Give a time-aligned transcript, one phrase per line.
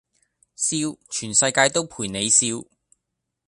[0.55, 2.47] 笑，全世界都陪你笑